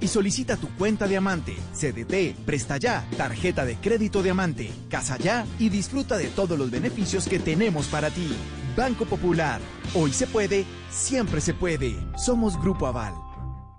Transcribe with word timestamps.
y 0.00 0.08
solicita 0.08 0.56
tu 0.56 0.68
cuenta 0.76 1.06
Diamante, 1.06 1.56
CDT, 1.72 2.44
Presta 2.44 2.76
Ya, 2.76 3.08
tarjeta 3.16 3.64
de 3.64 3.76
crédito 3.76 4.22
Diamante, 4.22 4.70
Casa 4.88 5.16
Ya 5.18 5.46
y 5.58 5.68
disfruta 5.68 6.16
de 6.16 6.28
todos 6.28 6.58
los 6.58 6.70
beneficios 6.70 7.28
que 7.28 7.38
tenemos 7.38 7.86
para 7.86 8.10
ti. 8.10 8.28
Banco 8.76 9.04
Popular. 9.04 9.60
Hoy 9.94 10.12
se 10.12 10.26
puede, 10.26 10.64
siempre 10.90 11.40
se 11.40 11.54
puede. 11.54 11.96
Somos 12.16 12.60
Grupo 12.60 12.86
Aval. 12.86 13.14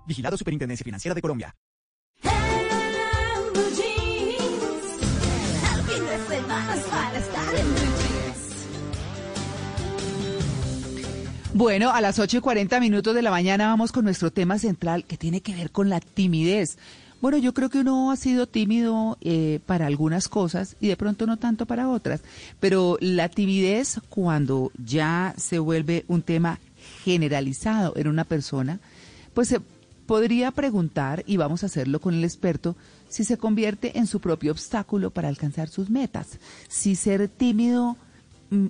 Vigilado 0.06 0.36
Superintendencia 0.36 0.84
Financiera 0.84 1.14
de 1.14 1.22
Colombia. 1.22 1.54
Bueno, 11.52 11.90
a 11.90 12.00
las 12.00 12.20
8 12.20 12.38
y 12.38 12.40
40 12.40 12.78
minutos 12.78 13.12
de 13.12 13.22
la 13.22 13.30
mañana 13.32 13.66
vamos 13.66 13.90
con 13.90 14.04
nuestro 14.04 14.30
tema 14.30 14.56
central 14.58 15.04
que 15.04 15.16
tiene 15.16 15.40
que 15.40 15.54
ver 15.54 15.72
con 15.72 15.88
la 15.88 15.98
timidez. 15.98 16.78
Bueno, 17.20 17.38
yo 17.38 17.52
creo 17.52 17.68
que 17.68 17.80
uno 17.80 18.12
ha 18.12 18.16
sido 18.16 18.46
tímido 18.46 19.18
eh, 19.20 19.58
para 19.66 19.86
algunas 19.86 20.28
cosas 20.28 20.76
y 20.80 20.86
de 20.86 20.96
pronto 20.96 21.26
no 21.26 21.38
tanto 21.38 21.66
para 21.66 21.88
otras, 21.88 22.22
pero 22.60 22.98
la 23.00 23.28
timidez 23.28 24.00
cuando 24.08 24.70
ya 24.82 25.34
se 25.36 25.58
vuelve 25.58 26.04
un 26.06 26.22
tema 26.22 26.60
generalizado 27.04 27.94
en 27.96 28.06
una 28.06 28.24
persona, 28.24 28.78
pues 29.34 29.48
se 29.48 29.60
podría 30.06 30.52
preguntar, 30.52 31.24
y 31.26 31.36
vamos 31.36 31.62
a 31.62 31.66
hacerlo 31.66 32.00
con 32.00 32.14
el 32.14 32.24
experto, 32.24 32.76
si 33.08 33.24
se 33.24 33.38
convierte 33.38 33.98
en 33.98 34.06
su 34.06 34.20
propio 34.20 34.52
obstáculo 34.52 35.10
para 35.10 35.28
alcanzar 35.28 35.68
sus 35.68 35.90
metas, 35.90 36.38
si 36.68 36.94
ser 36.94 37.28
tímido 37.28 37.96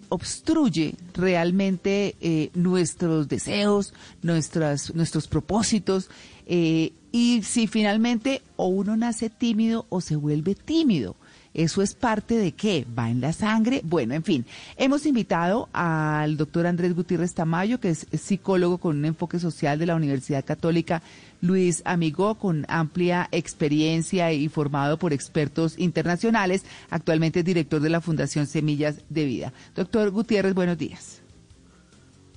obstruye 0.08 0.94
realmente 1.14 2.16
eh, 2.20 2.50
nuestros 2.54 3.28
deseos, 3.28 3.94
nuestras, 4.22 4.94
nuestros 4.94 5.26
propósitos, 5.26 6.10
eh, 6.46 6.92
y 7.12 7.42
si 7.42 7.66
finalmente 7.66 8.42
o 8.56 8.66
uno 8.68 8.96
nace 8.96 9.30
tímido 9.30 9.86
o 9.88 10.00
se 10.00 10.16
vuelve 10.16 10.54
tímido. 10.54 11.16
¿Eso 11.52 11.82
es 11.82 11.94
parte 11.94 12.36
de 12.36 12.52
qué? 12.52 12.86
¿Va 12.96 13.10
en 13.10 13.20
la 13.20 13.32
sangre? 13.32 13.80
Bueno, 13.84 14.14
en 14.14 14.22
fin, 14.22 14.46
hemos 14.76 15.04
invitado 15.04 15.68
al 15.72 16.36
doctor 16.36 16.66
Andrés 16.66 16.94
Gutiérrez 16.94 17.34
Tamayo, 17.34 17.80
que 17.80 17.90
es 17.90 18.06
psicólogo 18.12 18.78
con 18.78 18.98
un 18.98 19.04
enfoque 19.04 19.40
social 19.40 19.78
de 19.78 19.86
la 19.86 19.96
Universidad 19.96 20.44
Católica 20.44 21.02
Luis 21.40 21.82
Amigo, 21.84 22.36
con 22.36 22.66
amplia 22.68 23.28
experiencia 23.32 24.32
y 24.32 24.48
formado 24.48 24.96
por 24.96 25.12
expertos 25.12 25.76
internacionales. 25.76 26.64
Actualmente 26.88 27.40
es 27.40 27.44
director 27.44 27.80
de 27.80 27.90
la 27.90 28.00
Fundación 28.00 28.46
Semillas 28.46 29.02
de 29.08 29.24
Vida. 29.24 29.52
Doctor 29.74 30.10
Gutiérrez, 30.10 30.54
buenos 30.54 30.78
días. 30.78 31.20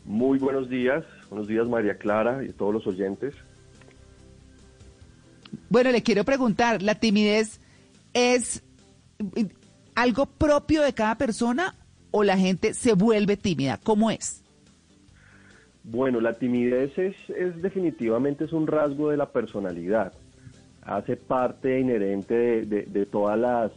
Muy 0.06 0.40
buenos 0.40 0.70
días. 0.70 1.04
Buenos 1.30 1.48
días, 1.48 1.68
María 1.68 1.98
Clara 1.98 2.44
y 2.44 2.52
todos 2.52 2.74
los 2.74 2.88
oyentes. 2.88 3.36
Bueno, 5.70 5.92
le 5.92 6.02
quiero 6.02 6.24
preguntar, 6.24 6.82
¿la 6.82 6.96
timidez 6.96 7.60
es 8.14 8.64
algo 9.96 10.26
propio 10.26 10.82
de 10.82 10.94
cada 10.94 11.16
persona 11.16 11.76
o 12.12 12.24
la 12.24 12.38
gente 12.38 12.74
se 12.74 12.94
vuelve 12.94 13.38
tímida? 13.38 13.80
¿Cómo 13.84 14.12
es? 14.12 14.44
Bueno, 15.84 16.22
la 16.22 16.34
timidez 16.34 16.98
es, 16.98 17.16
definitivamente 17.62 18.46
es 18.46 18.54
un 18.54 18.68
rasgo 18.68 19.10
de 19.10 19.18
la 19.18 19.32
personalidad. 19.32 20.14
Hace 20.82 21.18
parte 21.18 21.80
inherente 21.80 22.66
de, 22.66 23.06
todas 23.06 23.38
las, 23.38 23.72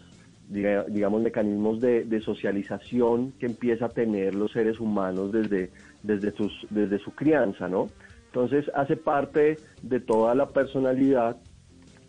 digamos, 0.48 1.22
mecanismos 1.22 1.80
de, 1.80 2.20
socialización 2.24 3.32
que 3.32 3.46
empieza 3.46 3.86
a 3.86 3.88
tener 3.88 4.34
los 4.34 4.52
seres 4.52 4.78
humanos 4.78 5.32
desde, 5.32 5.70
desde, 6.02 6.30
sus, 6.32 6.52
desde 6.70 6.98
su 6.98 7.12
crianza, 7.12 7.68
¿no? 7.68 7.88
Entonces 8.26 8.70
hace 8.74 8.96
parte 8.96 9.56
de 9.82 9.98
toda 9.98 10.34
la 10.34 10.46
personalidad 10.50 11.36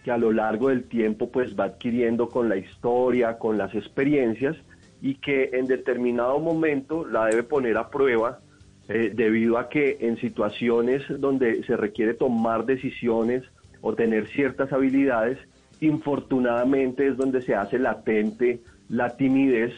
que 0.07 0.11
a 0.13 0.17
lo 0.17 0.31
largo 0.31 0.69
del 0.69 0.85
tiempo 0.85 1.29
pues 1.29 1.53
va 1.59 1.65
adquiriendo 1.65 2.29
con 2.29 2.47
la 2.47 2.55
historia, 2.55 3.37
con 3.37 3.57
las 3.57 3.75
experiencias 3.75 4.55
y 5.01 5.15
que 5.15 5.49
en 5.51 5.67
determinado 5.67 6.39
momento 6.39 7.05
la 7.05 7.25
debe 7.25 7.43
poner 7.43 7.75
a 7.75 7.89
prueba 7.89 8.39
eh, 8.87 9.11
debido 9.13 9.57
a 9.57 9.67
que 9.67 9.97
en 9.99 10.15
situaciones 10.15 11.03
donde 11.19 11.61
se 11.65 11.75
requiere 11.75 12.13
tomar 12.13 12.65
decisiones 12.65 13.43
o 13.81 13.95
tener 13.95 14.27
ciertas 14.27 14.71
habilidades, 14.71 15.39
infortunadamente 15.81 17.05
es 17.05 17.17
donde 17.17 17.41
se 17.41 17.53
hace 17.53 17.77
latente 17.77 18.61
la 18.87 19.17
timidez 19.17 19.73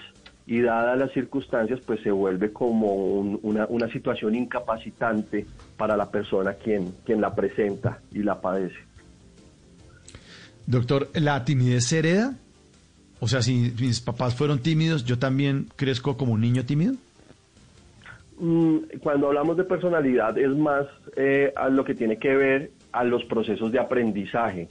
y 0.45 0.61
dadas 0.61 0.95
las 0.99 1.11
circunstancias 1.11 1.79
pues 1.83 2.01
se 2.01 2.11
vuelve 2.11 2.53
como 2.53 2.93
una, 2.93 3.65
una 3.65 3.91
situación 3.91 4.35
incapacitante 4.35 5.47
para 5.75 5.97
la 5.97 6.11
persona 6.11 6.53
quien, 6.53 6.93
quien 7.03 7.19
la 7.19 7.33
presenta 7.33 7.99
y 8.11 8.21
la 8.21 8.39
padece. 8.39 8.88
Doctor, 10.69 11.09
¿la 11.15 11.43
timidez 11.45 11.85
se 11.85 11.97
hereda? 11.97 12.35
O 13.19 13.27
sea, 13.27 13.41
si 13.41 13.73
mis 13.81 14.01
papás 14.01 14.35
fueron 14.35 14.59
tímidos, 14.59 15.03
¿yo 15.03 15.17
también 15.17 15.65
crezco 15.75 16.15
como 16.15 16.33
un 16.33 16.41
niño 16.41 16.63
tímido? 16.63 16.93
Mm, 18.37 18.77
cuando 19.01 19.29
hablamos 19.29 19.57
de 19.57 19.63
personalidad 19.63 20.37
es 20.37 20.55
más 20.55 20.85
eh, 21.15 21.51
a 21.55 21.69
lo 21.69 21.83
que 21.83 21.95
tiene 21.95 22.17
que 22.17 22.35
ver 22.35 22.69
a 22.91 23.03
los 23.03 23.25
procesos 23.25 23.71
de 23.71 23.79
aprendizaje. 23.79 24.67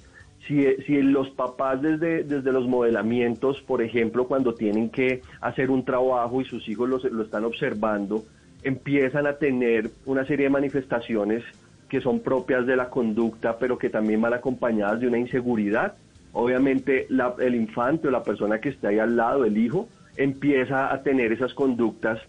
Si, 0.47 0.65
si, 0.87 1.03
los 1.03 1.31
papás 1.31 1.83
desde, 1.83 2.23
desde 2.23 2.53
los 2.53 2.69
modelamientos, 2.69 3.61
por 3.63 3.83
ejemplo, 3.83 4.29
cuando 4.29 4.55
tienen 4.55 4.91
que 4.91 5.23
hacer 5.41 5.69
un 5.69 5.85
trabajo 5.85 6.41
y 6.41 6.45
sus 6.45 6.69
hijos 6.69 6.89
lo, 6.89 6.99
lo 7.11 7.25
están 7.25 7.45
observando, 7.45 8.25
empiezan 8.63 9.27
a 9.27 9.33
tener 9.33 9.91
una 10.07 10.25
serie 10.25 10.45
de 10.45 10.51
manifestaciones 10.51 11.43
que 11.89 12.01
son 12.01 12.21
propias 12.21 12.67
de 12.67 12.77
la 12.77 12.91
conducta, 12.91 13.59
pero 13.59 13.79
que 13.79 13.91
también 13.91 14.21
van 14.21 14.35
acompañadas 14.35 15.01
de 15.01 15.09
una 15.09 15.19
inseguridad. 15.19 15.95
Obviamente 16.33 17.09
el 17.39 17.55
infante 17.55 18.09
o 18.09 18.11
la 18.11 18.23
persona 18.23 18.61
que 18.61 18.69
está 18.69 18.89
ahí 18.89 18.99
al 18.99 19.17
lado, 19.17 19.45
el 19.45 19.57
hijo, 19.57 19.89
empieza 20.17 20.93
a 20.93 21.03
tener 21.03 21.33
esas 21.33 21.55
conductas 21.55 22.21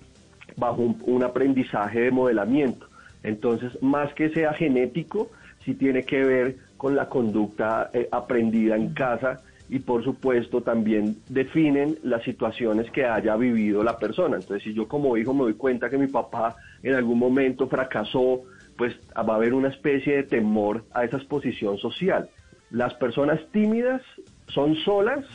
bajo 0.55 0.81
un, 0.81 1.23
aprendizaje 1.23 2.01
de 2.01 2.11
modelamiento. 2.11 2.87
Entonces, 3.23 3.81
más 3.81 4.13
que 4.13 4.29
sea 4.29 4.53
genético, 4.53 5.29
sí 5.65 5.73
tiene 5.73 6.03
que 6.03 6.23
ver 6.23 6.57
con 6.77 6.95
la 6.95 7.09
conducta 7.09 7.89
eh, 7.93 8.07
aprendida 8.11 8.75
en 8.75 8.93
casa 8.93 9.41
y 9.69 9.79
por 9.79 10.03
supuesto 10.03 10.61
también 10.61 11.17
definen 11.29 11.99
las 12.03 12.23
situaciones 12.23 12.89
que 12.91 13.05
haya 13.05 13.35
vivido 13.35 13.83
la 13.83 13.97
persona. 13.97 14.37
Entonces, 14.37 14.63
si 14.63 14.73
yo 14.73 14.87
como 14.87 15.15
hijo 15.17 15.33
me 15.33 15.41
doy 15.41 15.53
cuenta 15.53 15.89
que 15.89 15.97
mi 15.97 16.07
papá 16.07 16.55
en 16.81 16.95
algún 16.95 17.19
momento 17.19 17.67
fracasó, 17.67 18.41
pues 18.79 18.95
va 19.13 19.33
a 19.33 19.35
haber 19.35 19.53
una 19.53 19.67
especie 19.67 20.15
de 20.15 20.23
temor 20.23 20.85
a 20.93 21.03
esa 21.03 21.17
exposición 21.17 21.77
social. 21.79 22.29
Las 22.71 22.93
personas 22.93 23.41
tímidas 23.51 24.01
son 24.47 24.73
solas 24.85 25.25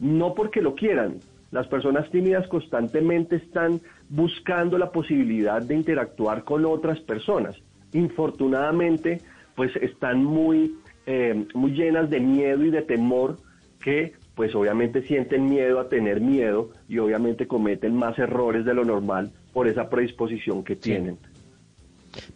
no 0.00 0.34
porque 0.34 0.60
lo 0.60 0.74
quieran. 0.74 1.16
Las 1.50 1.66
personas 1.66 2.10
tímidas 2.10 2.46
constantemente 2.48 3.36
están 3.36 3.80
buscando 4.10 4.76
la 4.76 4.92
posibilidad 4.92 5.62
de 5.62 5.76
interactuar 5.76 6.44
con 6.44 6.66
otras 6.66 7.00
personas. 7.00 7.56
Infortunadamente, 7.94 9.22
pues 9.56 9.74
están 9.76 10.22
muy, 10.22 10.76
eh, 11.06 11.46
muy 11.54 11.70
llenas 11.72 12.10
de 12.10 12.20
miedo 12.20 12.66
y 12.66 12.70
de 12.70 12.82
temor 12.82 13.38
que 13.82 14.12
pues 14.34 14.54
obviamente 14.54 15.06
sienten 15.06 15.46
miedo 15.46 15.80
a 15.80 15.88
tener 15.88 16.20
miedo 16.20 16.68
y 16.86 16.98
obviamente 16.98 17.46
cometen 17.46 17.96
más 17.96 18.18
errores 18.18 18.66
de 18.66 18.74
lo 18.74 18.84
normal 18.84 19.32
por 19.54 19.68
esa 19.68 19.88
predisposición 19.88 20.64
que 20.64 20.76
tienen. 20.76 21.16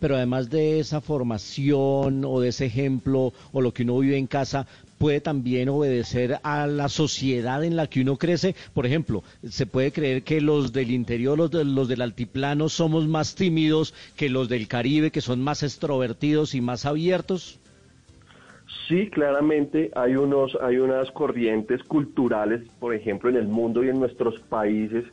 Pero 0.01 0.17
además 0.17 0.51
de 0.51 0.81
esa 0.81 1.01
formación 1.01 2.25
o 2.25 2.41
de 2.41 2.49
ese 2.49 2.67
ejemplo 2.67 3.33
o 3.53 3.61
lo 3.61 3.73
que 3.73 3.83
uno 3.83 3.99
vive 3.99 4.17
en 4.17 4.27
casa, 4.27 4.67
puede 4.99 5.21
también 5.21 5.69
obedecer 5.69 6.39
a 6.43 6.67
la 6.67 6.89
sociedad 6.89 7.63
en 7.65 7.77
la 7.77 7.87
que 7.87 8.01
uno 8.01 8.17
crece. 8.17 8.55
Por 8.73 8.87
ejemplo, 8.87 9.23
se 9.49 9.67
puede 9.67 9.93
creer 9.93 10.23
que 10.23 10.41
los 10.41 10.73
del 10.73 10.91
interior, 10.91 11.37
los, 11.37 11.53
los 11.53 11.89
del 11.89 12.03
altiplano, 12.03 12.69
somos 12.69 13.07
más 13.07 13.35
tímidos 13.35 13.95
que 14.17 14.29
los 14.29 14.49
del 14.49 14.69
Caribe, 14.69 15.11
que 15.11 15.21
son 15.21 15.43
más 15.43 15.63
extrovertidos 15.63 16.55
y 16.55 16.61
más 16.61 16.87
abiertos. 16.87 17.59
Sí, 18.89 19.09
claramente 19.09 19.91
hay 19.95 20.17
unos, 20.17 20.57
hay 20.61 20.77
unas 20.77 21.11
corrientes 21.13 21.83
culturales, 21.85 22.63
por 22.81 22.95
ejemplo, 22.95 23.31
en 23.31 23.37
el 23.37 23.49
mundo 23.49 23.83
y 23.83 23.89
en 23.89 23.99
nuestros 23.99 24.39
países, 24.41 25.05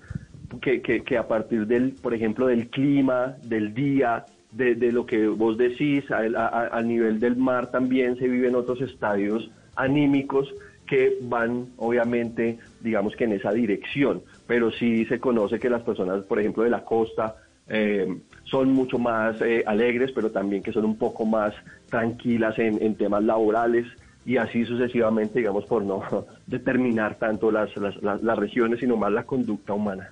que, 0.62 0.82
que, 0.82 1.18
a 1.18 1.28
partir 1.28 1.68
del, 1.68 1.94
por 1.94 2.14
ejemplo, 2.14 2.48
del 2.48 2.70
clima, 2.70 3.38
del 3.44 3.74
día, 3.74 4.26
de, 4.52 4.92
lo 4.92 5.06
que 5.06 5.28
vos 5.28 5.58
decís, 5.58 6.04
a, 6.12 6.82
nivel 6.82 7.20
del 7.20 7.38
mar 7.38 7.72
también 7.72 8.18
se 8.18 8.28
viven 8.28 8.56
otros 8.56 8.82
estadios 8.82 9.50
anímicos 9.76 10.54
que 10.86 11.18
van 11.22 11.68
obviamente, 11.78 12.60
digamos 12.82 13.16
que 13.16 13.24
en 13.24 13.34
esa 13.34 13.54
dirección, 13.54 14.22
pero 14.48 14.72
sí 14.72 15.06
se 15.06 15.20
conoce 15.20 15.58
que 15.58 15.70
las 15.70 15.84
personas, 15.84 16.26
por 16.26 16.40
ejemplo, 16.40 16.64
de 16.64 16.70
la 16.70 16.84
costa, 16.84 17.38
eh, 17.70 18.20
son 18.44 18.74
mucho 18.74 19.00
más 19.00 19.42
eh, 19.42 19.64
alegres, 19.66 20.12
pero 20.12 20.32
también 20.32 20.62
que 20.62 20.74
son 20.74 20.84
un 20.84 20.98
poco 20.98 21.26
más 21.26 21.54
tranquilas 21.90 22.60
en, 22.60 22.96
temas 22.96 23.24
laborales 23.24 23.88
y 24.26 24.36
así 24.36 24.66
sucesivamente, 24.66 25.40
digamos, 25.40 25.64
por 25.66 25.82
no 25.82 26.04
determinar 26.48 27.16
tanto 27.16 27.52
las, 27.52 27.76
las, 27.78 27.96
las 28.02 28.38
regiones, 28.38 28.82
sino 28.82 28.98
más 28.98 29.14
la 29.14 29.24
conducta 29.24 29.74
humana. 29.74 30.12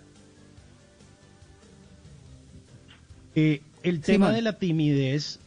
Eh, 3.36 3.62
el 3.84 4.02
tema 4.02 4.32
de 4.32 4.42
la 4.42 4.58
timidez 4.58 5.40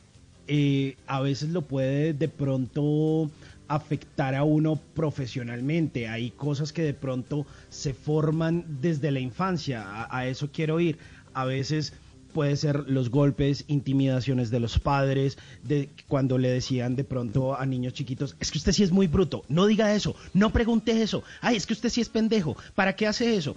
eh, 0.48 0.96
a 1.06 1.20
veces 1.20 1.50
lo 1.50 1.62
puede 1.62 2.14
de 2.14 2.28
pronto 2.28 3.30
afectar 3.68 4.34
a 4.34 4.44
uno 4.44 4.76
profesionalmente. 4.94 6.08
Hay 6.08 6.30
cosas 6.30 6.72
que 6.72 6.82
de 6.82 6.94
pronto 6.94 7.46
se 7.70 7.94
forman 7.94 8.64
desde 8.80 9.10
la 9.10 9.20
infancia. 9.20 9.82
A, 9.82 10.18
a 10.18 10.26
eso 10.26 10.50
quiero 10.52 10.80
ir. 10.80 10.98
A 11.32 11.44
veces 11.44 11.94
puede 12.32 12.56
ser 12.56 12.88
los 12.88 13.10
golpes, 13.10 13.64
intimidaciones 13.68 14.50
de 14.50 14.60
los 14.60 14.78
padres, 14.78 15.38
de 15.62 15.90
cuando 16.08 16.38
le 16.38 16.50
decían 16.50 16.96
de 16.96 17.04
pronto 17.04 17.58
a 17.58 17.64
niños 17.66 17.92
chiquitos, 17.92 18.36
es 18.40 18.50
que 18.50 18.58
usted 18.58 18.72
sí 18.72 18.82
es 18.82 18.90
muy 18.90 19.06
bruto, 19.06 19.44
no 19.48 19.66
diga 19.66 19.94
eso, 19.94 20.16
no 20.32 20.50
pregunte 20.50 21.02
eso, 21.02 21.22
ay, 21.40 21.56
es 21.56 21.66
que 21.66 21.74
usted 21.74 21.90
sí 21.90 22.00
es 22.00 22.08
pendejo, 22.08 22.56
¿para 22.74 22.96
qué 22.96 23.06
hace 23.06 23.36
eso? 23.36 23.56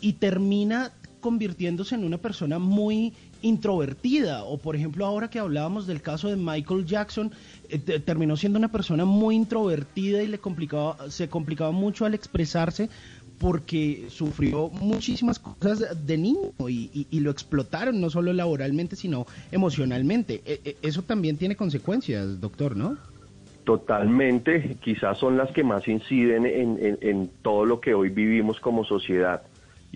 Y 0.00 0.14
termina 0.14 0.92
convirtiéndose 1.26 1.96
en 1.96 2.04
una 2.04 2.18
persona 2.18 2.60
muy 2.60 3.12
introvertida. 3.42 4.44
O 4.44 4.58
por 4.58 4.76
ejemplo 4.76 5.04
ahora 5.04 5.28
que 5.28 5.40
hablábamos 5.40 5.88
del 5.88 6.00
caso 6.00 6.28
de 6.28 6.36
Michael 6.36 6.86
Jackson 6.86 7.32
eh, 7.68 7.78
te- 7.80 7.98
terminó 7.98 8.36
siendo 8.36 8.60
una 8.60 8.68
persona 8.70 9.04
muy 9.04 9.34
introvertida 9.34 10.22
y 10.22 10.28
le 10.28 10.38
complicaba 10.38 11.10
se 11.10 11.28
complicaba 11.28 11.72
mucho 11.72 12.04
al 12.04 12.14
expresarse 12.14 12.88
porque 13.40 14.06
sufrió 14.08 14.68
muchísimas 14.68 15.40
cosas 15.40 16.06
de 16.06 16.16
niño 16.16 16.52
y, 16.68 17.06
lo 17.20 17.30
explotaron 17.32 18.00
no 18.00 18.08
solo 18.08 18.32
laboralmente 18.32 18.94
sino 18.94 19.26
emocionalmente. 19.50 20.42
E- 20.46 20.60
e- 20.64 20.76
eso 20.82 21.02
también 21.02 21.36
tiene 21.38 21.56
consecuencias 21.56 22.40
doctor 22.40 22.76
no 22.76 22.96
Totalmente, 23.64 24.76
quizás 24.80 25.18
son 25.18 25.36
las 25.36 25.50
que 25.50 25.64
más 25.64 25.88
inciden 25.88 26.46
en, 26.46 26.78
en- 26.80 26.98
en 27.00 27.30
todo 27.42 27.64
lo 27.64 27.80
que 27.80 27.94
hoy 27.94 28.10
vivimos 28.10 28.60
como 28.60 28.84
sociedad 28.84 29.42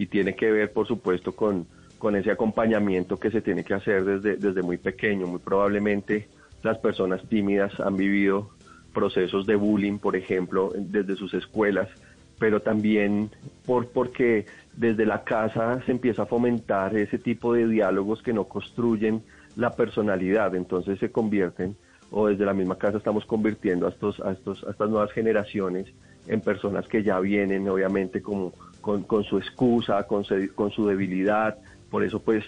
y 0.00 0.06
tiene 0.06 0.34
que 0.34 0.50
ver, 0.50 0.72
por 0.72 0.86
supuesto, 0.86 1.32
con, 1.32 1.66
con 1.98 2.16
ese 2.16 2.30
acompañamiento 2.30 3.18
que 3.18 3.30
se 3.30 3.42
tiene 3.42 3.64
que 3.64 3.74
hacer 3.74 4.02
desde, 4.02 4.36
desde 4.36 4.62
muy 4.62 4.78
pequeño. 4.78 5.26
Muy 5.26 5.40
probablemente 5.40 6.26
las 6.62 6.78
personas 6.78 7.20
tímidas 7.28 7.78
han 7.80 7.98
vivido 7.98 8.48
procesos 8.94 9.44
de 9.44 9.56
bullying, 9.56 9.98
por 9.98 10.16
ejemplo, 10.16 10.72
desde 10.74 11.16
sus 11.16 11.34
escuelas, 11.34 11.90
pero 12.38 12.60
también 12.60 13.28
por, 13.66 13.88
porque 13.88 14.46
desde 14.74 15.04
la 15.04 15.22
casa 15.22 15.82
se 15.84 15.92
empieza 15.92 16.22
a 16.22 16.26
fomentar 16.26 16.96
ese 16.96 17.18
tipo 17.18 17.52
de 17.52 17.68
diálogos 17.68 18.22
que 18.22 18.32
no 18.32 18.44
construyen 18.44 19.22
la 19.54 19.76
personalidad, 19.76 20.54
entonces 20.54 20.98
se 20.98 21.12
convierten 21.12 21.76
o 22.10 22.28
desde 22.28 22.46
la 22.46 22.54
misma 22.54 22.78
casa 22.78 22.96
estamos 22.96 23.26
convirtiendo 23.26 23.86
a, 23.86 23.90
estos, 23.90 24.18
a, 24.20 24.32
estos, 24.32 24.64
a 24.64 24.70
estas 24.70 24.88
nuevas 24.88 25.12
generaciones 25.12 25.92
en 26.26 26.40
personas 26.40 26.88
que 26.88 27.02
ya 27.02 27.20
vienen 27.20 27.68
obviamente 27.68 28.22
como 28.22 28.54
con, 28.80 29.04
con 29.04 29.24
su 29.24 29.38
excusa, 29.38 30.04
con, 30.04 30.24
se- 30.24 30.48
con 30.50 30.70
su 30.70 30.86
debilidad, 30.86 31.58
por 31.90 32.04
eso 32.04 32.20
pues 32.22 32.44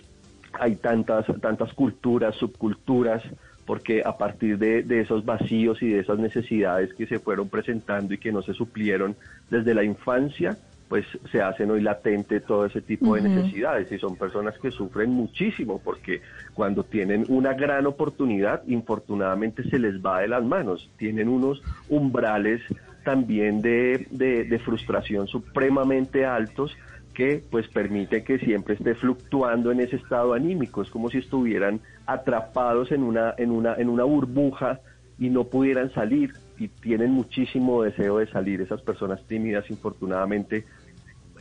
hay 0.55 0.76
tantas, 0.76 1.25
tantas 1.40 1.73
culturas, 1.75 2.34
subculturas, 2.37 3.23
porque 3.64 4.02
a 4.05 4.17
partir 4.19 4.58
de, 4.58 4.82
de 4.82 5.00
esos 5.00 5.25
vacíos 5.25 5.82
y 5.82 5.88
de 5.90 6.00
esas 6.00 6.19
necesidades 6.19 6.93
que 6.94 7.06
se 7.06 7.20
fueron 7.20 7.49
presentando 7.49 8.12
y 8.12 8.19
que 8.19 8.32
no 8.32 8.43
se 8.43 8.52
suplieron 8.55 9.17
desde 9.50 9.73
la 9.75 9.84
infancia, 9.84 10.58
pues 10.88 11.06
se 11.31 11.40
hacen 11.40 11.70
hoy 11.70 11.81
latente 11.81 12.40
todo 12.40 12.67
ese 12.67 12.82
tipo 12.82 13.14
de 13.14 13.23
necesidades. 13.23 13.90
Y 13.90 13.99
son 13.99 14.17
personas 14.17 14.58
que 14.58 14.70
sufren 14.73 15.11
muchísimo 15.11 15.81
porque 15.82 16.20
cuando 16.52 16.85
tienen 16.85 17.25
una 17.28 17.55
gran 17.55 17.87
oportunidad, 17.87 18.62
infortunadamente 18.67 19.62
se 19.70 19.78
les 19.78 20.05
va 20.05 20.20
de 20.20 20.28
las 20.28 20.44
manos, 20.44 20.90
tienen 20.99 21.28
unos 21.31 21.62
umbrales 21.88 22.61
también 23.04 23.60
de, 23.60 24.06
de, 24.10 24.58
frustración 24.58 25.26
supremamente 25.26 26.25
altos 26.25 26.76
que 27.14 27.43
pues 27.50 27.69
permite 27.69 28.25
que 28.25 28.38
siempre 28.38 28.75
esté 28.75 28.94
fluctuando 28.94 29.70
en 29.70 29.81
ese 29.81 29.96
estado 29.96 30.32
anímico, 30.32 30.82
es 30.82 30.90
como 30.90 31.10
si 31.10 31.19
estuvieran 31.19 31.81
atrapados 32.06 32.90
en 32.90 33.02
una, 33.02 33.34
en 33.37 33.50
una, 33.50 33.75
en 33.75 33.88
una 33.88 34.04
burbuja 34.04 34.81
y 35.19 35.28
no 35.28 35.44
pudieran 35.44 35.93
salir 35.93 36.32
y 36.58 36.69
tienen 36.69 37.10
muchísimo 37.12 37.82
deseo 37.82 38.19
de 38.19 38.26
salir. 38.28 38.60
Esas 38.60 38.81
personas 38.82 39.22
tímidas, 39.26 39.70
infortunadamente, 39.70 40.64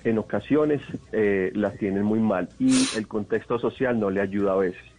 en 0.04 0.18
ocasiones 0.18 0.81
eh, 1.12 1.52
las 1.56 1.78
tienen 1.78 2.04
muy 2.04 2.19
mal 2.19 2.50
y 2.60 2.74
el 2.98 3.08
contexto 3.08 3.60
social 3.60 4.00
no 4.00 4.10
le 4.10 4.22
ayuda 4.22 4.54
a 4.54 4.58
veces. 4.58 4.91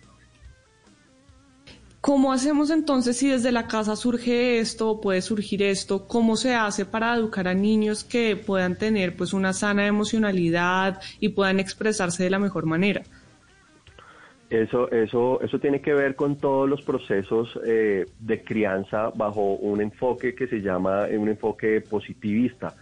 ¿Cómo 2.02 2.32
hacemos 2.34 2.68
entonces 2.70 3.16
si 3.16 3.30
desde 3.30 3.50
la 3.50 3.66
casa 3.66 3.96
surge 3.96 4.58
esto 4.58 4.90
o 4.90 5.00
puede 5.00 5.22
surgir 5.22 5.62
esto? 5.62 6.06
¿Cómo 6.06 6.36
se 6.36 6.54
hace 6.54 6.84
para 6.84 7.14
educar 7.16 7.48
a 7.48 7.54
niños 7.54 8.04
que 8.04 8.36
puedan 8.36 8.76
tener 8.76 9.16
pues 9.16 9.32
una 9.32 9.54
sana 9.54 9.86
emocionalidad 9.86 11.00
y 11.18 11.30
puedan 11.30 11.60
expresarse 11.60 12.24
de 12.24 12.30
la 12.30 12.38
mejor 12.40 12.66
manera? 12.66 13.08
Eso, 14.50 14.90
eso, 14.92 15.40
eso 15.40 15.58
tiene 15.60 15.80
que 15.80 15.94
ver 15.94 16.14
con 16.14 16.38
todos 16.38 16.68
los 16.68 16.82
procesos 16.82 17.58
eh, 17.64 18.04
de 18.18 18.44
crianza 18.44 19.10
bajo 19.14 19.54
un 19.54 19.80
enfoque 19.80 20.34
que 20.34 20.46
se 20.46 20.60
llama 20.60 21.08
eh, 21.08 21.16
un 21.16 21.28
enfoque 21.30 21.80
positivista. 21.80 22.76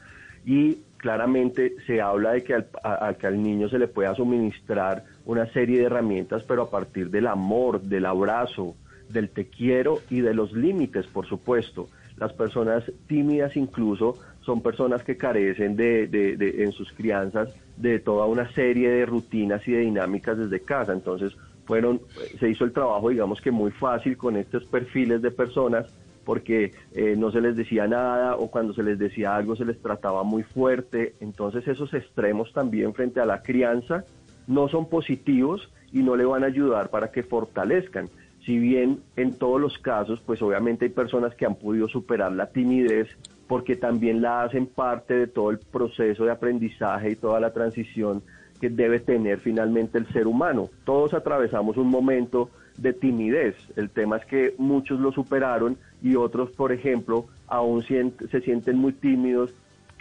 Y 0.44 0.82
claramente 0.96 1.76
se 1.86 2.00
habla 2.00 2.32
de 2.32 2.42
que 2.42 2.54
al, 2.54 2.70
a- 2.82 3.08
a 3.08 3.14
que 3.14 3.26
al 3.28 3.40
niño 3.40 3.68
se 3.68 3.78
le 3.78 3.86
pueda 3.86 4.14
suministrar 4.16 5.04
una 5.24 5.46
serie 5.52 5.78
de 5.78 5.84
herramientas, 5.86 6.42
pero 6.44 6.62
a 6.62 6.70
partir 6.70 7.08
del 7.10 7.28
amor, 7.28 7.80
del 7.82 8.06
abrazo, 8.06 8.76
del 9.12 9.30
te 9.30 9.46
quiero 9.46 10.00
y 10.10 10.20
de 10.20 10.34
los 10.34 10.52
límites, 10.52 11.06
por 11.08 11.26
supuesto. 11.26 11.88
Las 12.16 12.32
personas 12.32 12.84
tímidas 13.06 13.56
incluso 13.56 14.18
son 14.44 14.62
personas 14.62 15.02
que 15.04 15.16
carecen 15.16 15.76
de, 15.76 16.06
de- 16.06 16.36
de- 16.36 16.64
en 16.64 16.72
sus 16.72 16.90
crianzas 16.92 17.48
de 17.76 17.98
toda 17.98 18.26
una 18.26 18.50
serie 18.52 18.90
de 18.90 19.06
rutinas 19.06 19.66
y 19.66 19.72
de 19.72 19.78
dinámicas 19.80 20.36
desde 20.36 20.60
casa. 20.60 20.92
Entonces, 20.92 21.32
fueron, 21.66 22.00
se 22.38 22.48
hizo 22.48 22.64
el 22.64 22.72
trabajo, 22.72 23.08
digamos 23.10 23.40
que 23.40 23.50
muy 23.50 23.70
fácil 23.70 24.16
con 24.16 24.36
estos 24.36 24.64
perfiles 24.64 25.22
de 25.22 25.30
personas 25.30 25.86
porque 26.24 26.72
eh, 26.92 27.14
no 27.16 27.30
se 27.32 27.40
les 27.40 27.56
decía 27.56 27.86
nada 27.86 28.36
o 28.36 28.50
cuando 28.50 28.74
se 28.74 28.82
les 28.82 28.98
decía 28.98 29.34
algo 29.34 29.56
se 29.56 29.64
les 29.64 29.80
trataba 29.80 30.22
muy 30.22 30.42
fuerte. 30.42 31.14
Entonces 31.20 31.66
esos 31.66 31.92
extremos 31.94 32.52
también 32.52 32.92
frente 32.92 33.20
a 33.20 33.24
la 33.26 33.42
crianza 33.42 34.04
no 34.46 34.68
son 34.68 34.88
positivos 34.88 35.72
y 35.92 36.02
no 36.02 36.16
le 36.16 36.24
van 36.24 36.42
a 36.44 36.48
ayudar 36.48 36.90
para 36.90 37.10
que 37.10 37.22
fortalezcan. 37.22 38.08
Si 38.44 38.58
bien 38.58 39.00
en 39.16 39.34
todos 39.34 39.60
los 39.60 39.78
casos, 39.78 40.20
pues 40.24 40.40
obviamente 40.42 40.86
hay 40.86 40.90
personas 40.90 41.34
que 41.34 41.46
han 41.46 41.56
podido 41.56 41.88
superar 41.88 42.32
la 42.32 42.46
timidez 42.46 43.08
porque 43.46 43.76
también 43.76 44.22
la 44.22 44.42
hacen 44.42 44.66
parte 44.66 45.14
de 45.14 45.26
todo 45.26 45.50
el 45.50 45.58
proceso 45.58 46.24
de 46.24 46.30
aprendizaje 46.30 47.10
y 47.10 47.16
toda 47.16 47.40
la 47.40 47.52
transición 47.52 48.22
que 48.60 48.70
debe 48.70 49.00
tener 49.00 49.40
finalmente 49.40 49.98
el 49.98 50.06
ser 50.12 50.26
humano. 50.26 50.70
Todos 50.84 51.14
atravesamos 51.14 51.76
un 51.76 51.88
momento 51.88 52.50
de 52.78 52.92
timidez. 52.92 53.56
El 53.76 53.90
tema 53.90 54.18
es 54.18 54.24
que 54.26 54.54
muchos 54.58 55.00
lo 55.00 55.12
superaron 55.12 55.76
y 56.02 56.14
otros, 56.14 56.50
por 56.50 56.72
ejemplo, 56.72 57.26
aún 57.46 57.82
se 57.82 58.40
sienten 58.40 58.78
muy 58.78 58.92
tímidos 58.92 59.52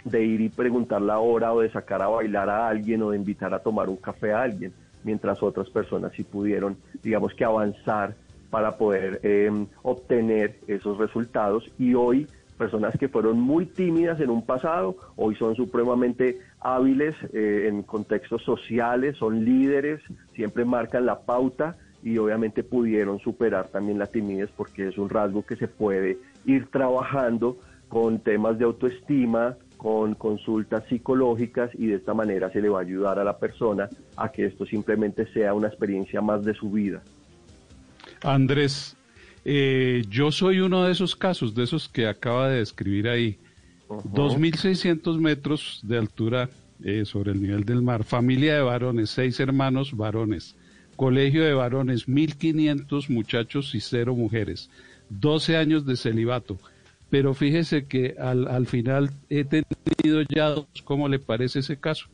de 0.04 0.24
ir 0.24 0.40
y 0.40 0.48
preguntar 0.48 1.02
la 1.02 1.18
hora 1.18 1.52
o 1.52 1.60
de 1.60 1.70
sacar 1.70 2.00
a 2.02 2.08
bailar 2.08 2.48
a 2.48 2.68
alguien 2.68 3.02
o 3.02 3.10
de 3.10 3.18
invitar 3.18 3.52
a 3.52 3.58
tomar 3.58 3.88
un 3.88 3.96
café 3.96 4.32
a 4.32 4.42
alguien, 4.42 4.72
mientras 5.04 5.42
otras 5.42 5.68
personas 5.68 6.12
sí 6.14 6.22
pudieron, 6.22 6.76
digamos 7.02 7.34
que 7.34 7.44
avanzar 7.44 8.14
para 8.50 8.76
poder 8.76 9.20
eh, 9.22 9.50
obtener 9.82 10.58
esos 10.66 10.98
resultados 10.98 11.70
y 11.78 11.94
hoy 11.94 12.26
personas 12.60 12.94
que 12.98 13.08
fueron 13.08 13.40
muy 13.40 13.64
tímidas 13.64 14.20
en 14.20 14.28
un 14.28 14.44
pasado, 14.44 14.94
hoy 15.16 15.34
son 15.36 15.56
supremamente 15.56 16.40
hábiles 16.60 17.16
eh, 17.32 17.68
en 17.68 17.82
contextos 17.82 18.42
sociales, 18.42 19.16
son 19.16 19.46
líderes, 19.46 20.02
siempre 20.34 20.66
marcan 20.66 21.06
la 21.06 21.20
pauta 21.20 21.78
y 22.02 22.18
obviamente 22.18 22.62
pudieron 22.62 23.18
superar 23.18 23.68
también 23.68 23.98
la 23.98 24.06
timidez 24.06 24.50
porque 24.54 24.88
es 24.88 24.98
un 24.98 25.08
rasgo 25.08 25.42
que 25.42 25.56
se 25.56 25.68
puede 25.68 26.18
ir 26.44 26.70
trabajando 26.70 27.56
con 27.88 28.18
temas 28.18 28.58
de 28.58 28.66
autoestima, 28.66 29.56
con 29.78 30.14
consultas 30.14 30.84
psicológicas 30.86 31.70
y 31.74 31.86
de 31.86 31.94
esta 31.94 32.12
manera 32.12 32.50
se 32.50 32.60
le 32.60 32.68
va 32.68 32.80
a 32.80 32.82
ayudar 32.82 33.18
a 33.18 33.24
la 33.24 33.38
persona 33.38 33.88
a 34.16 34.30
que 34.30 34.44
esto 34.44 34.66
simplemente 34.66 35.26
sea 35.32 35.54
una 35.54 35.68
experiencia 35.68 36.20
más 36.20 36.44
de 36.44 36.52
su 36.52 36.70
vida. 36.70 37.02
Andrés, 38.22 38.96
eh, 39.44 40.04
yo 40.08 40.30
soy 40.32 40.60
uno 40.60 40.84
de 40.84 40.92
esos 40.92 41.16
casos, 41.16 41.54
de 41.54 41.64
esos 41.64 41.88
que 41.88 42.06
acaba 42.06 42.48
de 42.48 42.58
describir 42.58 43.08
ahí. 43.08 43.38
2.600 43.88 45.18
metros 45.18 45.80
de 45.82 45.98
altura 45.98 46.48
eh, 46.84 47.04
sobre 47.04 47.32
el 47.32 47.42
nivel 47.42 47.64
del 47.64 47.82
mar, 47.82 48.04
familia 48.04 48.54
de 48.54 48.62
varones, 48.62 49.10
seis 49.10 49.40
hermanos 49.40 49.96
varones, 49.96 50.54
colegio 50.96 51.44
de 51.44 51.54
varones, 51.54 52.08
1.500 52.08 53.08
muchachos 53.08 53.74
y 53.74 53.80
cero 53.80 54.14
mujeres, 54.14 54.70
12 55.08 55.56
años 55.56 55.84
de 55.86 55.96
celibato. 55.96 56.58
Pero 57.10 57.34
fíjese 57.34 57.86
que 57.86 58.14
al, 58.20 58.46
al 58.46 58.66
final 58.66 59.10
he 59.28 59.44
tenido 59.44 60.22
ya 60.28 60.50
dos. 60.50 60.66
¿Cómo 60.84 61.08
le 61.08 61.18
parece 61.18 61.58
ese 61.58 61.76
caso? 61.76 62.06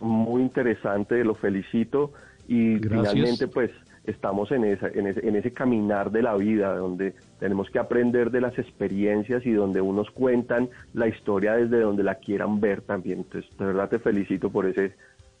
Muy 0.00 0.42
interesante, 0.42 1.22
lo 1.24 1.34
felicito 1.36 2.12
y 2.48 2.78
Gracias. 2.78 3.12
finalmente 3.12 3.48
pues 3.48 3.70
estamos 4.06 4.50
en, 4.52 4.64
esa, 4.64 4.88
en, 4.88 5.06
ese, 5.06 5.26
en 5.26 5.36
ese 5.36 5.52
caminar 5.52 6.10
de 6.10 6.22
la 6.22 6.36
vida 6.36 6.76
donde 6.76 7.14
tenemos 7.38 7.70
que 7.70 7.78
aprender 7.78 8.30
de 8.30 8.40
las 8.40 8.58
experiencias 8.58 9.44
y 9.46 9.52
donde 9.52 9.80
unos 9.80 10.10
cuentan 10.10 10.68
la 10.94 11.08
historia 11.08 11.54
desde 11.54 11.80
donde 11.80 12.02
la 12.02 12.16
quieran 12.16 12.60
ver 12.60 12.82
también. 12.82 13.20
Entonces, 13.20 13.50
de 13.58 13.66
verdad 13.66 13.88
te 13.88 13.98
felicito 13.98 14.50
por 14.50 14.66
ese, 14.66 14.94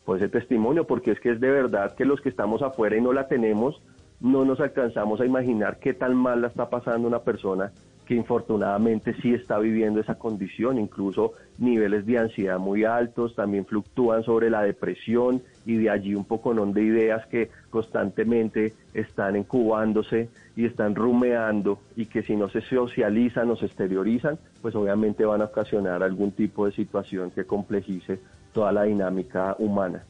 por 0.04 0.18
ese 0.18 0.28
testimonio, 0.28 0.86
porque 0.86 1.12
es 1.12 1.20
que 1.20 1.32
es 1.32 1.40
de 1.40 1.50
verdad 1.50 1.94
que 1.94 2.04
los 2.04 2.20
que 2.20 2.28
estamos 2.28 2.62
afuera 2.62 2.96
y 2.96 3.00
no 3.00 3.12
la 3.12 3.28
tenemos, 3.28 3.80
no 4.20 4.44
nos 4.44 4.60
alcanzamos 4.60 5.20
a 5.20 5.26
imaginar 5.26 5.78
qué 5.78 5.94
tan 5.94 6.14
mal 6.14 6.40
la 6.40 6.48
está 6.48 6.70
pasando 6.70 7.06
una 7.06 7.20
persona 7.20 7.72
que 8.06 8.14
infortunadamente 8.14 9.14
sí 9.20 9.34
está 9.34 9.58
viviendo 9.58 10.00
esa 10.00 10.14
condición, 10.14 10.78
incluso 10.78 11.32
niveles 11.58 12.06
de 12.06 12.18
ansiedad 12.18 12.58
muy 12.58 12.84
altos, 12.84 13.34
también 13.34 13.66
fluctúan 13.66 14.22
sobre 14.22 14.48
la 14.48 14.62
depresión 14.62 15.42
y 15.66 15.76
de 15.76 15.90
allí 15.90 16.14
un 16.14 16.24
poco 16.24 16.54
de 16.54 16.82
ideas 16.82 17.26
que 17.26 17.50
constantemente 17.68 18.72
están 18.94 19.36
incubándose 19.36 20.30
y 20.54 20.64
están 20.64 20.94
rumeando 20.94 21.80
y 21.96 22.06
que 22.06 22.22
si 22.22 22.36
no 22.36 22.48
se 22.48 22.60
socializan 22.60 23.50
o 23.50 23.56
se 23.56 23.66
exteriorizan, 23.66 24.38
pues 24.62 24.74
obviamente 24.76 25.24
van 25.24 25.42
a 25.42 25.46
ocasionar 25.46 26.02
algún 26.02 26.30
tipo 26.30 26.64
de 26.66 26.72
situación 26.72 27.32
que 27.32 27.44
complejice 27.44 28.20
toda 28.52 28.72
la 28.72 28.84
dinámica 28.84 29.56
humana. 29.58 30.04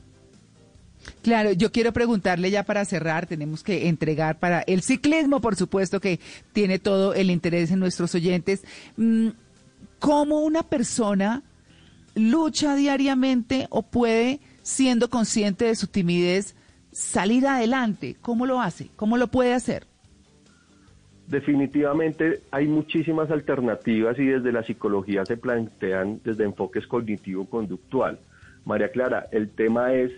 Claro, 1.23 1.53
yo 1.53 1.73
quiero 1.73 1.93
preguntarle 1.93 2.51
ya 2.51 2.65
para 2.65 2.85
cerrar, 2.85 3.27
tenemos 3.27 3.63
que 3.63 3.89
entregar 3.89 4.39
para 4.39 4.61
el 4.63 4.83
ciclismo, 4.83 5.41
por 5.41 5.57
supuesto 5.57 6.01
que 6.01 6.21
tiene 6.53 6.79
todo 6.79 7.15
el 7.15 7.31
interés 7.31 7.71
en 7.71 7.81
nuestros 7.81 8.15
oyentes. 8.15 8.65
Mm, 8.97 9.29
¿Cómo 9.99 10.41
una 10.41 10.63
persona 10.63 11.43
lucha 12.15 12.75
diariamente 12.77 13.67
o 13.71 13.83
puede, 13.83 14.41
siendo 14.63 15.11
consciente 15.11 15.67
de 15.67 15.75
su 15.75 15.87
timidez, 15.87 16.55
salir 16.93 17.47
adelante? 17.47 18.17
¿Cómo 18.21 18.47
lo 18.47 18.61
hace? 18.61 18.91
¿Cómo 18.97 19.17
lo 19.17 19.29
puede 19.29 19.53
hacer? 19.55 19.87
Definitivamente 21.27 22.43
hay 22.53 22.69
muchísimas 22.69 23.31
alternativas 23.31 24.17
y 24.19 24.27
desde 24.27 24.53
la 24.53 24.63
psicología 24.63 25.25
se 25.25 25.37
plantean 25.37 26.21
desde 26.23 26.45
enfoques 26.45 26.87
cognitivo-conductual. 26.87 28.21
María 28.65 28.91
Clara, 28.91 29.27
el 29.33 29.51
tema 29.51 29.93
es 29.93 30.13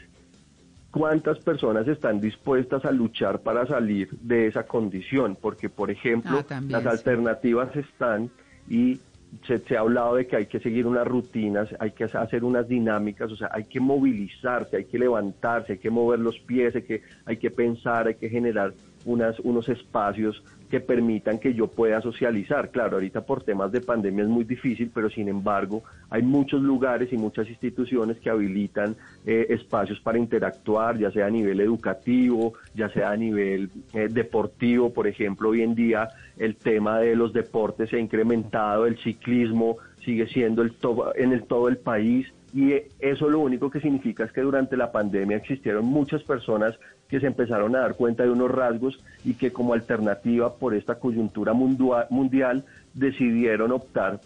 cuántas 0.99 1.38
personas 1.38 1.87
están 1.88 2.21
dispuestas 2.21 2.85
a 2.85 2.90
luchar 2.90 3.40
para 3.40 3.67
salir 3.67 4.09
de 4.21 4.47
esa 4.49 4.64
condición, 4.64 5.37
porque 5.40 5.69
por 5.69 5.90
ejemplo 5.90 6.45
Ah, 6.50 6.61
las 6.69 6.83
sí. 6.83 6.88
alternativas 6.88 7.75
están 7.76 8.31
y 8.69 8.99
se, 9.47 9.59
se 9.59 9.76
ha 9.76 9.81
hablado 9.81 10.17
de 10.17 10.26
que 10.26 10.37
hay 10.37 10.47
que 10.47 10.59
seguir 10.59 10.87
unas 10.87 11.07
rutinas, 11.07 11.69
hay 11.78 11.90
que 11.93 12.05
hacer 12.05 12.45
unas 12.45 12.67
dinámicas, 12.67 13.31
o 13.31 13.37
sea, 13.37 13.50
hay 13.52 13.64
que 13.64 13.78
movilizarse, 13.78 14.76
hay 14.78 14.85
que 14.87 14.99
levantarse, 14.99 15.73
hay 15.75 15.78
que 15.78 15.90
mover 15.90 16.19
los 16.19 16.38
pies, 16.40 16.75
hay 16.75 16.83
que, 16.83 17.02
hay 17.26 17.37
que 17.37 17.50
pensar, 17.50 18.07
hay 18.09 18.14
que 18.14 18.28
generar 18.28 18.73
unas, 19.05 19.38
unos 19.40 19.69
espacios 19.69 20.43
que 20.71 20.81
permitan 20.81 21.39
que 21.39 21.55
yo 21.55 21.67
pueda 21.69 22.01
socializar. 22.01 22.71
Claro, 22.71 22.97
ahorita 22.97 23.23
por 23.23 23.43
temas 23.43 23.73
de 23.73 23.81
pandemia 23.81 24.25
es 24.25 24.29
muy 24.31 24.45
difícil, 24.45 24.91
pero 24.95 25.09
sin 25.09 25.29
embargo 25.29 25.83
hay 26.11 26.23
muchos 26.23 26.61
lugares 26.63 27.13
y 27.13 27.17
muchas 27.17 27.49
instituciones 27.49 28.19
que 28.19 28.31
habilitan 28.31 28.97
eh, 29.27 29.47
espacios 29.51 30.01
para 30.01 30.19
interactuar, 30.19 30.99
ya 30.99 31.11
sea 31.11 31.27
a 31.27 31.31
nivel 31.31 31.61
educativo, 31.61 32.55
ya 32.75 32.89
sea 32.91 33.11
a 33.11 33.17
nivel 33.17 33.71
eh, 33.95 34.09
deportivo. 34.11 34.93
Por 34.93 35.07
ejemplo, 35.07 35.51
hoy 35.51 35.63
en 35.63 35.75
día 35.75 36.09
el 36.37 36.57
tema 36.57 37.01
de 37.01 37.17
los 37.17 37.33
deportes 37.33 37.91
se 37.91 37.97
ha 37.97 38.01
incrementado, 38.01 38.87
el 38.87 38.99
ciclismo 38.99 39.79
sigue 40.05 40.27
siendo 40.29 40.63
el 40.63 40.73
to- 40.75 41.15
en 41.17 41.33
el, 41.33 41.43
todo 41.45 41.69
el 41.69 41.79
país 41.79 42.27
y 42.55 42.75
eso 42.99 43.28
lo 43.28 43.40
único 43.40 43.71
que 43.71 43.81
significa 43.81 44.25
es 44.25 44.33
que 44.33 44.40
durante 44.40 44.76
la 44.76 44.90
pandemia 44.90 45.37
existieron 45.37 45.85
muchas 45.85 46.23
personas 46.23 46.78
que 47.09 47.21
se 47.21 47.26
empezaron 47.26 47.75
a 47.76 47.81
dar 47.81 47.95
cuenta 47.95 48.23
de 48.23 48.31
unos 48.31 48.50
rasgos 48.50 48.99
y 49.25 49.35
que 49.35 49.52
como 49.52 49.75
alternativa 49.75 50.55
por 50.55 50.75
esta 50.75 50.99
coyuntura 50.99 51.52
mundial 51.52 52.64
decidieron 52.95 53.73
optar 53.73 54.21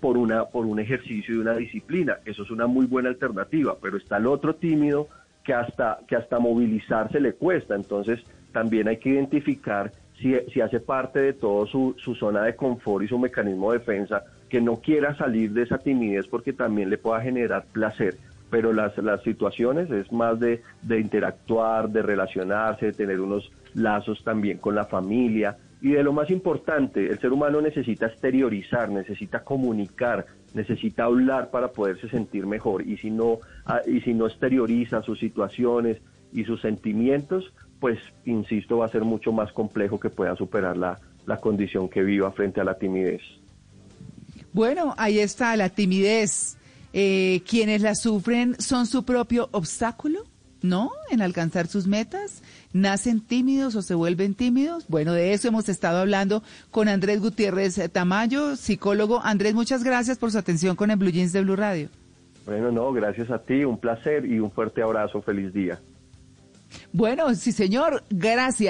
por 0.00 0.16
una 0.16 0.44
por 0.46 0.66
un 0.66 0.80
ejercicio 0.80 1.34
y 1.34 1.38
una 1.38 1.54
disciplina. 1.54 2.18
Eso 2.24 2.42
es 2.42 2.50
una 2.50 2.66
muy 2.66 2.86
buena 2.86 3.08
alternativa, 3.08 3.76
pero 3.80 3.96
está 3.96 4.16
el 4.16 4.26
otro 4.26 4.54
tímido 4.54 5.08
que 5.44 5.54
hasta 5.54 6.00
que 6.08 6.16
hasta 6.16 6.38
movilizarse 6.38 7.20
le 7.20 7.34
cuesta. 7.34 7.74
Entonces, 7.74 8.20
también 8.52 8.88
hay 8.88 8.98
que 8.98 9.10
identificar 9.10 9.92
si, 10.20 10.34
si 10.52 10.60
hace 10.60 10.80
parte 10.80 11.20
de 11.20 11.32
todo 11.32 11.66
su, 11.66 11.94
su 11.98 12.14
zona 12.14 12.42
de 12.42 12.56
confort 12.56 13.04
y 13.04 13.08
su 13.08 13.18
mecanismo 13.18 13.72
de 13.72 13.78
defensa, 13.78 14.24
que 14.50 14.60
no 14.60 14.76
quiera 14.76 15.16
salir 15.16 15.52
de 15.52 15.62
esa 15.62 15.78
timidez 15.78 16.26
porque 16.26 16.52
también 16.52 16.90
le 16.90 16.98
pueda 16.98 17.22
generar 17.22 17.64
placer. 17.72 18.18
Pero 18.50 18.72
las, 18.72 18.98
las 18.98 19.22
situaciones 19.22 19.90
es 19.90 20.10
más 20.12 20.38
de, 20.40 20.60
de 20.82 21.00
interactuar, 21.00 21.88
de 21.88 22.02
relacionarse, 22.02 22.86
de 22.86 22.92
tener 22.92 23.20
unos 23.20 23.50
lazos 23.74 24.22
también 24.24 24.58
con 24.58 24.74
la 24.74 24.84
familia. 24.84 25.56
Y 25.80 25.92
de 25.92 26.02
lo 26.02 26.12
más 26.12 26.30
importante, 26.30 27.06
el 27.06 27.18
ser 27.20 27.32
humano 27.32 27.60
necesita 27.60 28.06
exteriorizar, 28.06 28.90
necesita 28.90 29.44
comunicar, 29.44 30.26
necesita 30.52 31.04
hablar 31.04 31.50
para 31.50 31.68
poderse 31.68 32.08
sentir 32.08 32.44
mejor. 32.44 32.82
Y 32.82 32.96
si 32.98 33.10
no, 33.10 33.38
ah, 33.64 33.80
y 33.86 34.00
si 34.00 34.12
no 34.12 34.26
exterioriza 34.26 35.00
sus 35.02 35.20
situaciones 35.20 36.02
y 36.32 36.44
sus 36.44 36.60
sentimientos, 36.60 37.52
pues, 37.78 37.98
insisto, 38.26 38.78
va 38.78 38.86
a 38.86 38.90
ser 38.90 39.04
mucho 39.04 39.32
más 39.32 39.52
complejo 39.52 39.98
que 39.98 40.10
pueda 40.10 40.34
superar 40.36 40.76
la, 40.76 40.98
la 41.24 41.38
condición 41.38 41.88
que 41.88 42.02
viva 42.02 42.30
frente 42.32 42.60
a 42.60 42.64
la 42.64 42.74
timidez. 42.74 43.22
Bueno, 44.52 44.94
ahí 44.98 45.18
está 45.18 45.56
la 45.56 45.68
timidez. 45.68 46.56
Eh, 46.92 47.42
quienes 47.48 47.82
la 47.82 47.94
sufren 47.94 48.56
son 48.58 48.86
su 48.86 49.04
propio 49.04 49.48
obstáculo, 49.52 50.24
¿no? 50.60 50.90
En 51.10 51.22
alcanzar 51.22 51.68
sus 51.68 51.86
metas. 51.86 52.42
¿Nacen 52.72 53.20
tímidos 53.20 53.74
o 53.74 53.82
se 53.82 53.94
vuelven 53.94 54.34
tímidos? 54.34 54.86
Bueno, 54.88 55.12
de 55.12 55.32
eso 55.32 55.48
hemos 55.48 55.68
estado 55.68 55.98
hablando 55.98 56.42
con 56.70 56.88
Andrés 56.88 57.20
Gutiérrez 57.20 57.80
Tamayo, 57.92 58.56
psicólogo. 58.56 59.20
Andrés, 59.22 59.54
muchas 59.54 59.84
gracias 59.84 60.18
por 60.18 60.30
su 60.32 60.38
atención 60.38 60.76
con 60.76 60.90
el 60.90 60.96
Blue 60.96 61.10
Jeans 61.10 61.32
de 61.32 61.42
Blue 61.42 61.56
Radio. 61.56 61.88
Bueno, 62.46 62.72
no, 62.72 62.92
gracias 62.92 63.30
a 63.30 63.38
ti, 63.38 63.64
un 63.64 63.78
placer 63.78 64.24
y 64.24 64.40
un 64.40 64.50
fuerte 64.50 64.82
abrazo, 64.82 65.22
feliz 65.22 65.52
día. 65.52 65.80
Bueno, 66.92 67.34
sí, 67.34 67.52
señor, 67.52 68.02
gracias. 68.10 68.68